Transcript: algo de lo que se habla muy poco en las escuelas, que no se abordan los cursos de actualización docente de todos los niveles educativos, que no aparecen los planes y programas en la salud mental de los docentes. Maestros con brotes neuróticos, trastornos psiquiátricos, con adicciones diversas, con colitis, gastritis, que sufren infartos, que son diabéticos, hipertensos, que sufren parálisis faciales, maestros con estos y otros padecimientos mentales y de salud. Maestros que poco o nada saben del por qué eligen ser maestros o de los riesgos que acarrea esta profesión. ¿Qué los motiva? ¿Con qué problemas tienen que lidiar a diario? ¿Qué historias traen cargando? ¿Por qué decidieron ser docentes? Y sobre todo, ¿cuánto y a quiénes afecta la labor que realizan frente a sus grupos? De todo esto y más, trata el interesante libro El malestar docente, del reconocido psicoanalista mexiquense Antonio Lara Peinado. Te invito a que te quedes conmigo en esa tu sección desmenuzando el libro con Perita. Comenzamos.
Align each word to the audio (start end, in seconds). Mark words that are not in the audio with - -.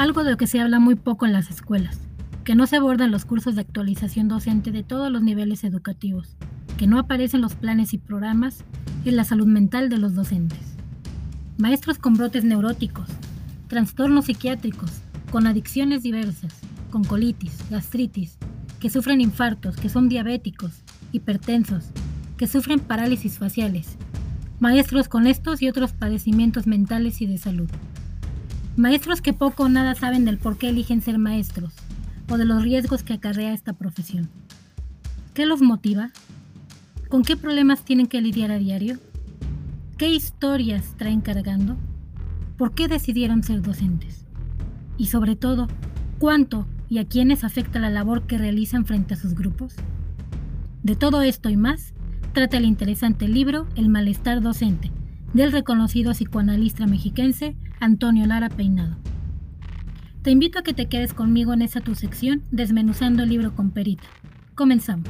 algo 0.00 0.24
de 0.24 0.30
lo 0.30 0.38
que 0.38 0.46
se 0.46 0.58
habla 0.58 0.78
muy 0.78 0.94
poco 0.94 1.26
en 1.26 1.34
las 1.34 1.50
escuelas, 1.50 2.00
que 2.44 2.54
no 2.54 2.66
se 2.66 2.76
abordan 2.76 3.10
los 3.10 3.26
cursos 3.26 3.54
de 3.54 3.60
actualización 3.60 4.28
docente 4.28 4.70
de 4.70 4.82
todos 4.82 5.12
los 5.12 5.22
niveles 5.22 5.62
educativos, 5.62 6.38
que 6.78 6.86
no 6.86 6.98
aparecen 6.98 7.42
los 7.42 7.54
planes 7.54 7.92
y 7.92 7.98
programas 7.98 8.64
en 9.04 9.16
la 9.16 9.24
salud 9.24 9.46
mental 9.46 9.90
de 9.90 9.98
los 9.98 10.14
docentes. 10.14 10.58
Maestros 11.58 11.98
con 11.98 12.14
brotes 12.14 12.44
neuróticos, 12.44 13.10
trastornos 13.68 14.24
psiquiátricos, 14.24 14.90
con 15.30 15.46
adicciones 15.46 16.02
diversas, 16.02 16.54
con 16.90 17.04
colitis, 17.04 17.58
gastritis, 17.68 18.38
que 18.78 18.88
sufren 18.88 19.20
infartos, 19.20 19.76
que 19.76 19.90
son 19.90 20.08
diabéticos, 20.08 20.80
hipertensos, 21.12 21.90
que 22.38 22.46
sufren 22.46 22.80
parálisis 22.80 23.36
faciales, 23.36 23.98
maestros 24.60 25.08
con 25.08 25.26
estos 25.26 25.60
y 25.60 25.68
otros 25.68 25.92
padecimientos 25.92 26.66
mentales 26.66 27.20
y 27.20 27.26
de 27.26 27.36
salud. 27.36 27.68
Maestros 28.76 29.20
que 29.20 29.32
poco 29.32 29.64
o 29.64 29.68
nada 29.68 29.94
saben 29.94 30.24
del 30.24 30.38
por 30.38 30.56
qué 30.56 30.68
eligen 30.68 31.02
ser 31.02 31.18
maestros 31.18 31.74
o 32.28 32.38
de 32.38 32.44
los 32.44 32.62
riesgos 32.62 33.02
que 33.02 33.14
acarrea 33.14 33.52
esta 33.52 33.72
profesión. 33.72 34.30
¿Qué 35.34 35.44
los 35.44 35.60
motiva? 35.60 36.10
¿Con 37.08 37.22
qué 37.22 37.36
problemas 37.36 37.84
tienen 37.84 38.06
que 38.06 38.20
lidiar 38.20 38.52
a 38.52 38.58
diario? 38.58 38.98
¿Qué 39.98 40.08
historias 40.08 40.94
traen 40.96 41.20
cargando? 41.20 41.76
¿Por 42.56 42.72
qué 42.72 42.86
decidieron 42.86 43.42
ser 43.42 43.62
docentes? 43.62 44.24
Y 44.96 45.06
sobre 45.06 45.34
todo, 45.34 45.66
¿cuánto 46.18 46.66
y 46.88 46.98
a 46.98 47.04
quiénes 47.04 47.42
afecta 47.42 47.80
la 47.80 47.90
labor 47.90 48.26
que 48.26 48.38
realizan 48.38 48.86
frente 48.86 49.14
a 49.14 49.16
sus 49.16 49.34
grupos? 49.34 49.74
De 50.82 50.94
todo 50.94 51.22
esto 51.22 51.50
y 51.50 51.56
más, 51.56 51.92
trata 52.32 52.56
el 52.56 52.64
interesante 52.64 53.28
libro 53.28 53.66
El 53.74 53.88
malestar 53.88 54.40
docente, 54.40 54.92
del 55.32 55.52
reconocido 55.52 56.12
psicoanalista 56.12 56.86
mexiquense 56.86 57.56
Antonio 57.78 58.26
Lara 58.26 58.48
Peinado. 58.48 58.96
Te 60.22 60.30
invito 60.30 60.58
a 60.58 60.62
que 60.62 60.74
te 60.74 60.86
quedes 60.86 61.14
conmigo 61.14 61.52
en 61.52 61.62
esa 61.62 61.80
tu 61.80 61.94
sección 61.94 62.42
desmenuzando 62.50 63.22
el 63.22 63.30
libro 63.30 63.54
con 63.54 63.70
Perita. 63.70 64.08
Comenzamos. 64.54 65.08